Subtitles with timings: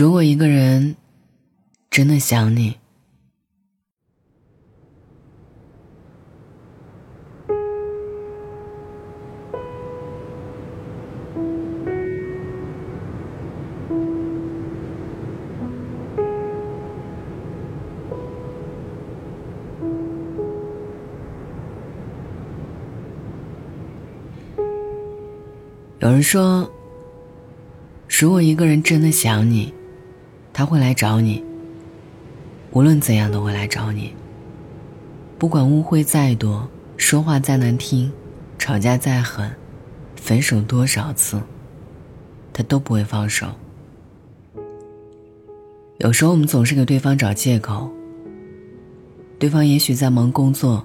[0.00, 0.96] 如果一个人
[1.90, 2.74] 真的想你，
[25.98, 26.66] 有人说，
[28.08, 29.74] 如果一个人真的想你，
[30.60, 31.42] 他会来找你。
[32.72, 34.12] 无论怎样都会来找你。
[35.38, 36.68] 不管误会再多，
[36.98, 38.12] 说话再难听，
[38.58, 39.50] 吵架再狠，
[40.16, 41.40] 分手多少次，
[42.52, 43.46] 他都不会放手。
[45.96, 47.90] 有时候我们总是给对方找借口。
[49.38, 50.84] 对方也许在忙工作，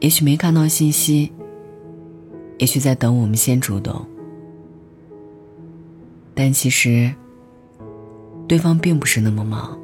[0.00, 1.30] 也许没看到信息，
[2.56, 4.06] 也许在等我们先主动。
[6.34, 7.14] 但其实，
[8.52, 9.78] 对方并不是那么忙，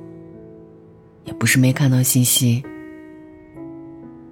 [1.25, 2.63] 也不是没看到信息，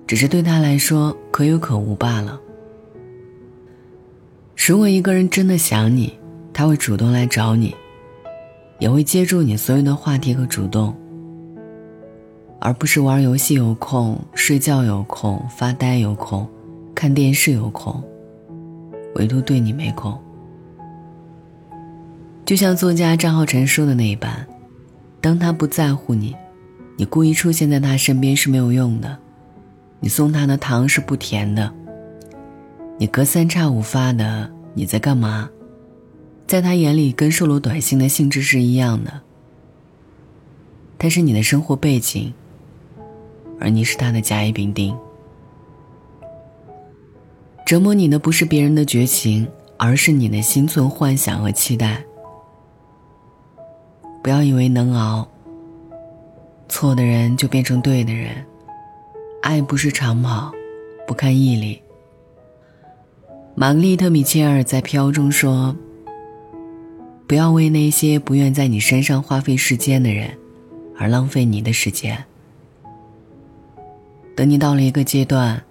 [0.07, 2.39] 只是对他来说可有可无罢了。
[4.55, 6.13] 如果一个人真的想你，
[6.53, 7.75] 他会主动来找你，
[8.79, 10.95] 也会接住你所有的话题和主动，
[12.61, 16.47] 而不是玩游戏有空、睡觉有空、发呆有空、
[16.95, 18.05] 看电视有空，
[19.15, 20.13] 唯独对你没空。
[22.47, 24.47] 就像作家张浩晨说的那一般，
[25.21, 26.33] 当他不在乎你，
[26.97, 29.19] 你故意出现在他身边是没有用的，
[29.99, 31.75] 你送他的糖是不甜的，
[32.99, 35.51] 你隔三差五发的你在干嘛，
[36.47, 39.23] 在他眼里跟收了短信的性质是一样的。
[40.99, 42.33] 他是你的生活背景，
[43.59, 44.97] 而你是他的甲乙丙丁。
[47.67, 52.06] 折磨你的不是别人的绝情，而是你的心存幻想和期待。
[54.27, 55.29] 不要以为能熬。
[56.69, 58.45] 错的人就变成对的人，
[59.41, 60.51] 爱不是长跑，
[61.07, 61.81] 不看毅力。
[63.55, 65.77] 玛格丽特·米切尔在《飘》中说
[67.29, 70.37] ：“不要为那些不愿在你身上花费时间的人，
[70.99, 72.25] 而浪费你的时间。
[74.35, 75.63] 等你到了一个阶段，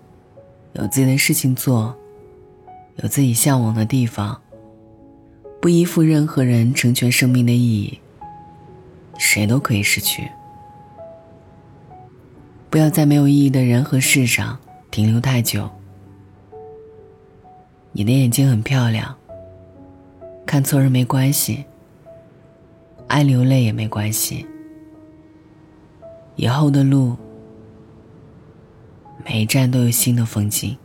[0.76, 1.94] 有自己的事情做，
[3.04, 4.42] 有自己向往的地方，
[5.60, 8.00] 不依附任何人，成全生命的意义。”
[9.18, 10.30] 谁都可以失去。
[12.70, 14.58] 不要在没有意义的人和事上
[14.92, 15.70] 停留太久。
[17.94, 19.16] 你的眼睛很漂亮，
[20.46, 21.64] 看错人没关系，
[23.08, 24.46] 爱流泪也没关系。
[26.36, 27.16] 以后的路，
[29.24, 30.78] 每一站都有新的风景，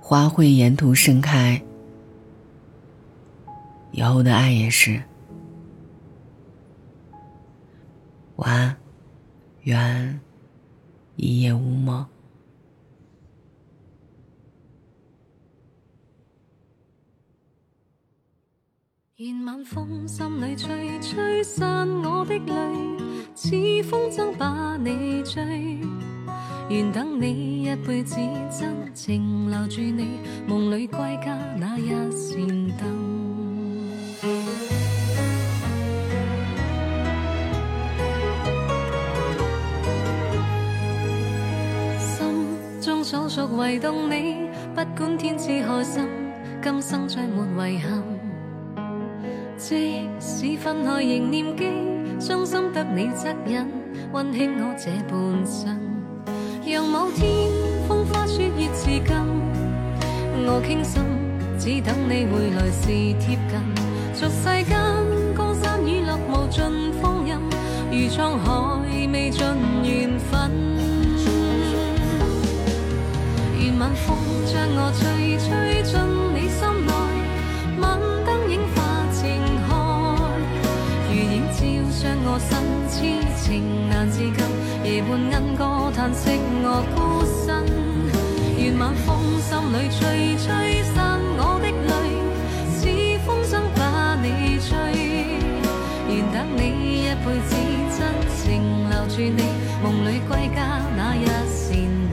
[0.00, 1.62] 花会沿途盛开。
[3.92, 5.00] 以后的爱也是。
[8.38, 8.76] 晚安，
[9.62, 10.20] 愿
[11.16, 12.06] 一夜无梦。
[19.16, 22.96] 愿晚风心里吹，吹散我的泪，
[23.34, 23.50] 似
[23.82, 25.80] 风筝把你追。
[26.68, 28.14] 愿等你一辈子，
[28.48, 33.27] 真情留住你，梦里归家那一盏灯。
[43.28, 46.08] 所属唯动你，不管天知开心，
[46.62, 48.02] 今生再没遗憾。
[49.58, 51.66] 即使分开仍念记，
[52.18, 53.66] 伤心得你恻隐，
[54.12, 55.78] 温馨我这半生。
[56.66, 57.50] 让某天
[57.86, 59.14] 风花雪月似金，
[60.46, 61.02] 我倾心，
[61.58, 62.86] 只等你回来时
[63.20, 63.60] 贴近。
[64.14, 64.78] 俗世间
[65.36, 66.64] 江山雨落无尽
[67.02, 67.36] 风韵，
[67.90, 69.44] 如沧海未尽
[69.84, 70.77] 缘分。
[73.78, 75.94] 晚风将我吹，吹进
[76.34, 76.90] 你心内，
[77.80, 77.86] 晚
[78.26, 78.76] 灯映花
[79.14, 79.22] 正
[79.68, 79.70] 开，
[81.06, 81.58] 如影照
[81.92, 82.50] 伤我身，
[82.90, 82.96] 痴
[83.40, 84.34] 情难自禁，
[84.82, 87.46] 夜半莺歌叹息我孤身。
[88.58, 91.94] 愿晚风心里吹，吹散我的泪，
[92.74, 92.82] 似
[93.24, 94.74] 风筝把你追。
[96.08, 97.54] 愿等你一辈子，
[97.96, 97.98] 真
[98.42, 99.44] 情留住你，
[99.84, 102.07] 梦里归家那一线。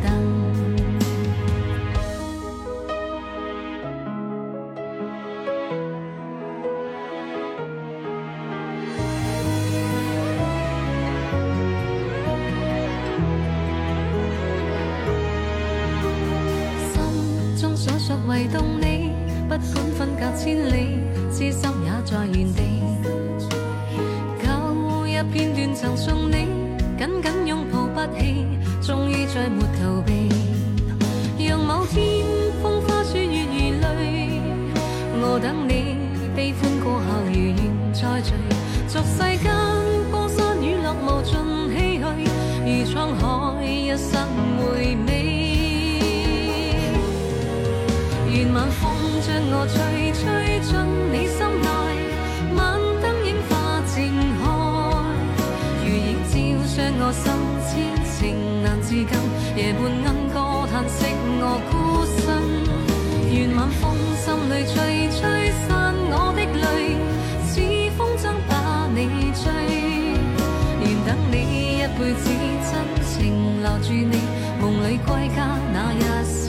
[18.55, 19.11] 送你
[19.49, 20.99] 不管分隔千里，
[21.29, 22.61] 痴心也在原地。
[24.41, 26.47] 旧日片段曾送你
[26.97, 28.47] 紧紧拥抱不弃，
[28.81, 30.29] 终于再没逃避。
[31.45, 32.25] 让某天
[32.63, 34.39] 风花雪月如泪，
[35.19, 35.97] 我等你
[36.33, 37.57] 悲欢过后如愿
[37.91, 38.31] 再聚。
[38.87, 39.51] 俗世间
[40.13, 41.35] 江山雨落，无尽
[41.69, 42.23] 唏嘘，
[42.63, 44.44] 如沧海一生。
[49.25, 50.21] 将我吹吹
[50.61, 50.69] 进
[51.11, 51.65] 你心内，
[52.53, 54.45] 晚灯映花渐开，
[55.81, 56.37] 如影照
[56.69, 57.25] 伤我心
[57.65, 57.73] 痴
[58.05, 58.13] 情
[58.61, 59.09] 难自禁，
[59.57, 60.37] 夜半莺歌
[60.71, 61.09] 叹息
[61.41, 62.21] 我孤身。
[63.33, 66.93] 愿晚风心里吹吹散我的泪，
[67.47, 67.57] 似
[67.97, 68.53] 风筝把
[68.93, 69.49] 你追，
[70.81, 71.33] 愿等你
[71.79, 72.29] 一辈子
[72.69, 72.71] 真
[73.01, 74.21] 情留住你，
[74.61, 76.44] 梦里归家那一。